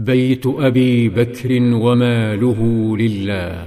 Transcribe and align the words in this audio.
بيت 0.00 0.46
أبي 0.46 1.08
بكر 1.08 1.52
وماله 1.74 2.96
لله. 2.96 3.66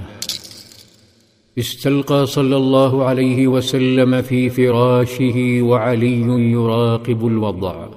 استلقى 1.60 2.26
صلى 2.26 2.58
الله 2.58 3.06
عليه 3.06 3.48
وسلم 3.48 4.22
في 4.22 4.50
فراشه 4.50 5.62
وعلي 5.62 6.52
يراقب 6.52 7.28
الوضع. 7.28 7.88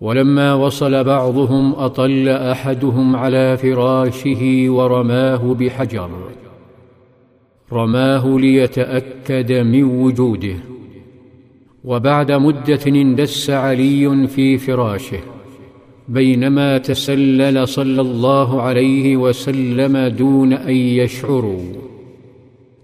ولما 0.00 0.54
وصل 0.54 1.04
بعضهم 1.04 1.74
أطل 1.74 2.28
أحدهم 2.28 3.16
على 3.16 3.56
فراشه 3.56 4.64
ورماه 4.68 5.54
بحجر. 5.54 6.10
رماه 7.72 8.38
ليتأكد 8.38 9.52
من 9.52 9.84
وجوده. 9.84 10.56
وبعد 11.84 12.32
مدة 12.32 12.80
اندس 12.86 13.50
علي 13.50 14.26
في 14.26 14.58
فراشه. 14.58 15.41
بينما 16.12 16.78
تسلل 16.78 17.68
صلى 17.68 18.00
الله 18.00 18.62
عليه 18.62 19.16
وسلم 19.16 19.96
دون 19.98 20.52
أن 20.52 20.74
يشعروا. 20.74 21.62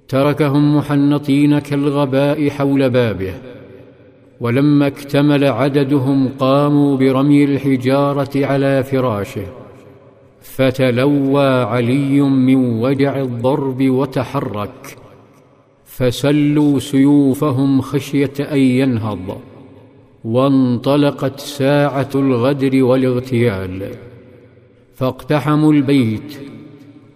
تركهم 0.09 0.77
محنطين 0.77 1.59
كالغباء 1.59 2.49
حول 2.49 2.91
بابه. 2.91 3.35
ولما 4.41 4.87
اكتمل 4.87 5.45
عددهم 5.45 6.29
قاموا 6.39 6.97
برمي 6.97 7.45
الحجارة 7.45 8.47
على 8.47 8.85
فراشه. 8.85 9.47
فتلوى 10.43 11.63
علي 11.63 12.21
من 12.21 12.81
وجع 12.81 13.21
الضرب 13.21 13.83
وتحرك. 13.83 14.97
فسلوا 15.85 16.79
سيوفهم 16.79 17.81
خشية 17.81 18.33
أن 18.41 18.59
ينهض. 18.59 19.39
وانطلقت 20.25 21.41
ساعة 21.41 22.11
الغدر 22.15 22.85
والاغتيال 22.85 23.91
فاقتحموا 24.95 25.73
البيت 25.73 26.39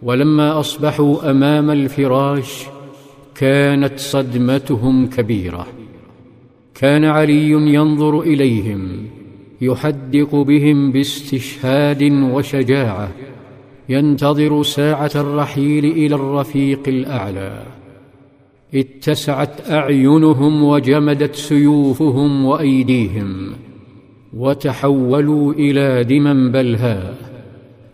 ولما 0.03 0.61
أصبحوا 0.61 1.31
أمام 1.31 1.71
الفراش 1.71 2.67
كانت 3.35 3.99
صدمتهم 3.99 5.07
كبيرة. 5.07 5.67
كان 6.75 7.05
علي 7.05 7.51
ينظر 7.51 8.21
إليهم 8.21 9.07
يحدق 9.61 10.35
بهم 10.35 10.93
باستشهاد 10.93 12.03
وشجاعة 12.13 13.09
ينتظر 13.89 14.63
ساعة 14.63 15.11
الرحيل 15.15 15.85
إلى 15.85 16.15
الرفيق 16.15 16.89
الأعلى. 16.89 17.82
اتسعت 18.75 19.71
أعينهم 19.71 20.65
وجمدت 20.65 21.35
سيوفهم 21.35 22.45
وأيديهم 22.45 23.53
وتحولوا 24.37 25.53
إلى 25.53 26.05
دما 26.05 26.53
بلهاء 26.53 27.15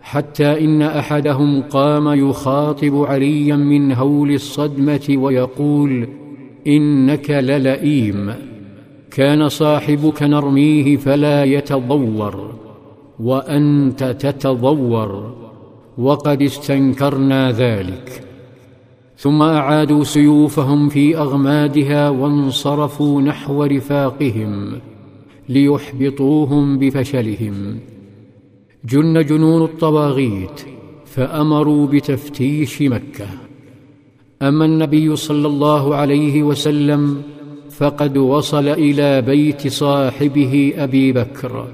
حتى 0.01 0.65
إن 0.65 0.81
أحدهم 0.81 1.61
قام 1.61 2.07
يخاطب 2.29 3.03
عليا 3.03 3.55
من 3.55 3.91
هول 3.91 4.31
الصدمة 4.31 5.07
ويقول 5.09 6.07
إنك 6.67 7.29
للئيم 7.29 8.33
كان 9.11 9.49
صاحبك 9.49 10.23
نرميه 10.23 10.97
فلا 10.97 11.43
يتضور 11.43 12.55
وأنت 13.19 14.03
تتضور 14.03 15.33
وقد 15.97 16.41
استنكرنا 16.41 17.51
ذلك 17.51 18.28
ثم 19.19 19.41
أعادوا 19.41 20.03
سيوفهم 20.03 20.89
في 20.89 21.17
أغمادها 21.17 22.09
وانصرفوا 22.09 23.21
نحو 23.21 23.63
رفاقهم 23.63 24.71
ليحبطوهم 25.49 26.77
بفشلهم. 26.79 27.79
جن 28.85 29.25
جنون 29.25 29.63
الطواغيت 29.63 30.61
فأمروا 31.05 31.87
بتفتيش 31.87 32.81
مكة. 32.81 33.27
أما 34.41 34.65
النبي 34.65 35.15
صلى 35.15 35.47
الله 35.47 35.95
عليه 35.95 36.43
وسلم 36.43 37.21
فقد 37.69 38.17
وصل 38.17 38.67
إلى 38.67 39.21
بيت 39.21 39.67
صاحبه 39.67 40.73
أبي 40.77 41.11
بكر 41.11 41.67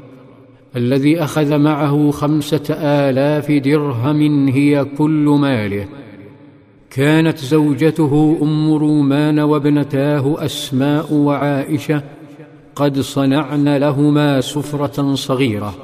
الذي 0.75 1.23
أخذ 1.23 1.57
معه 1.57 2.11
خمسة 2.11 2.73
آلاف 2.73 3.51
درهم 3.51 4.47
هي 4.47 4.85
كل 4.97 5.38
ماله. 5.39 5.88
كانت 6.95 7.38
زوجته 7.38 8.38
أم 8.41 8.73
رومان 8.73 9.39
وابنتاه 9.39 10.45
أسماء 10.45 11.13
وعائشة 11.13 12.03
قد 12.75 13.00
صنعن 13.00 13.78
لهما 13.78 14.41
سفرة 14.41 15.16
صغيرة 15.16 15.75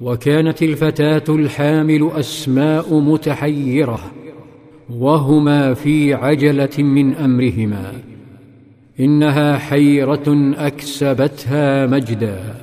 وكانت 0.00 0.62
الفتاة 0.62 1.24
الحامل 1.28 2.10
أسماء 2.14 2.94
متحيرة 3.00 3.98
وهما 4.90 5.74
في 5.74 6.14
عجلة 6.14 6.78
من 6.78 7.14
أمرهما 7.14 7.92
إنها 9.00 9.58
حيرة 9.58 10.54
أكسبتها 10.56 11.86
مجدا 11.86 12.54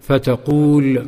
فتقول 0.00 1.06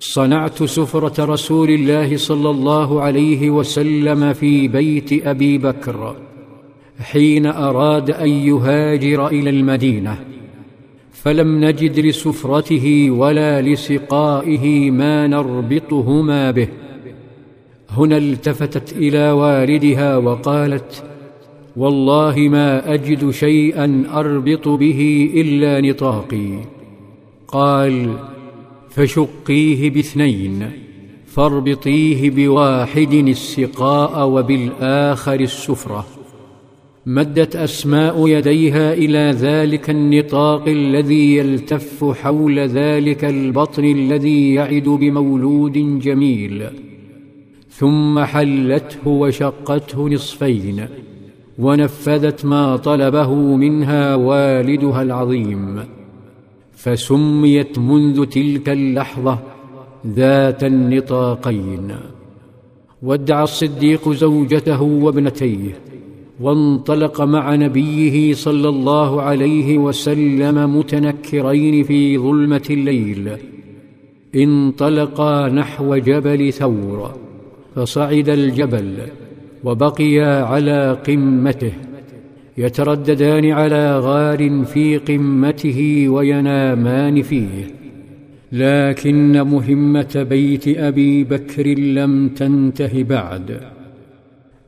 صنعت 0.00 0.62
سفرة 0.62 1.24
رسول 1.24 1.70
الله 1.70 2.16
صلى 2.16 2.50
الله 2.50 3.00
عليه 3.00 3.50
وسلم 3.50 4.32
في 4.32 4.68
بيت 4.68 5.26
أبي 5.26 5.58
بكر 5.58 6.16
حين 7.00 7.46
أراد 7.46 8.10
أن 8.10 8.28
يهاجر 8.28 9.26
إلى 9.28 9.50
المدينة. 9.50 10.18
فلم 11.12 11.64
نجد 11.64 12.00
لسفرته 12.00 13.10
ولا 13.10 13.62
لسقائه 13.62 14.90
ما 14.90 15.26
نربطهما 15.26 16.50
به. 16.50 16.68
هنا 17.90 18.16
التفتت 18.16 18.92
إلى 18.92 19.30
والدها 19.30 20.16
وقالت 20.16 21.04
والله 21.76 22.34
ما 22.38 22.94
أجد 22.94 23.30
شيئا 23.30 24.04
أربط 24.12 24.68
به 24.68 25.30
إلا 25.34 25.80
نطاقي. 25.80 26.48
قال 27.48 28.14
فشقيه 28.90 29.90
باثنين 29.90 30.70
فاربطيه 31.26 32.30
بواحد 32.30 33.12
السقاء 33.12 34.28
وبالآخر 34.28 35.40
السفرة. 35.40 36.06
مدت 37.06 37.56
أسماء 37.56 38.28
يديها 38.28 38.92
إلى 38.92 39.34
ذلك 39.38 39.90
النطاق 39.90 40.68
الذي 40.68 41.36
يلتف 41.36 42.04
حول 42.22 42.58
ذلك 42.58 43.24
البطن 43.24 43.84
الذي 43.84 44.54
يعد 44.54 44.88
بمولود 44.88 45.98
جميل. 45.98 46.64
ثم 47.70 48.24
حلته 48.24 49.08
وشقته 49.08 50.08
نصفين 50.08 50.86
ونفذت 51.58 52.44
ما 52.44 52.76
طلبه 52.76 53.34
منها 53.34 54.14
والدها 54.14 55.02
العظيم. 55.02 55.99
فسميت 56.82 57.78
منذ 57.78 58.24
تلك 58.24 58.68
اللحظة 58.68 59.38
ذات 60.06 60.64
النطاقين. 60.64 61.88
ودع 63.02 63.42
الصديق 63.42 64.08
زوجته 64.08 64.82
وابنتيه 64.82 65.74
وانطلق 66.40 67.20
مع 67.20 67.54
نبيه 67.54 68.34
صلى 68.34 68.68
الله 68.68 69.22
عليه 69.22 69.78
وسلم 69.78 70.56
متنكرين 70.78 71.84
في 71.84 72.18
ظلمة 72.18 72.66
الليل. 72.70 73.30
انطلقا 74.34 75.48
نحو 75.48 75.96
جبل 75.96 76.52
ثور 76.52 77.10
فصعد 77.74 78.28
الجبل 78.28 78.96
وبقيا 79.64 80.42
على 80.42 80.98
قمته. 81.06 81.72
يترددان 82.60 83.50
على 83.50 83.98
غار 83.98 84.64
في 84.64 84.96
قمته 84.96 86.08
وينامان 86.08 87.22
فيه. 87.22 87.66
لكن 88.52 89.40
مهمة 89.40 90.26
بيت 90.30 90.68
أبي 90.68 91.24
بكر 91.24 91.66
لم 91.78 92.28
تنته 92.28 93.02
بعد. 93.02 93.60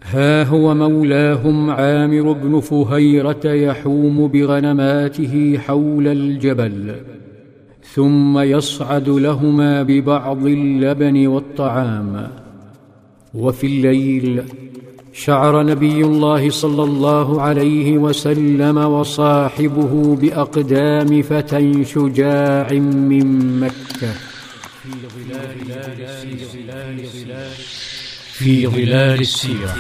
ها 0.05 0.45
هو 0.45 0.75
مولاهم 0.75 1.71
عامر 1.71 2.33
بن 2.33 2.61
فهيرة 2.61 3.45
يحوم 3.45 4.29
بغنماته 4.29 5.59
حول 5.59 6.09
الجبل 6.09 6.95
ثم 7.83 8.39
يصعد 8.39 9.09
لهما 9.09 9.83
ببعض 9.83 10.47
اللبن 10.47 11.27
والطعام. 11.27 12.29
وفي 13.35 13.67
الليل 13.67 14.43
شعر 15.13 15.63
نبي 15.63 16.05
الله 16.05 16.51
صلى 16.51 16.83
الله 16.85 17.43
عليه 17.43 17.99
وسلم 17.99 18.77
وصاحبه 18.79 20.17
بأقدام 20.17 21.23
فتى 21.23 21.85
شجاع 21.85 22.73
من 22.73 23.61
مكة. 23.61 24.13
في 28.33 28.67
ظلال 28.67 29.21
السيرة. 29.21 29.75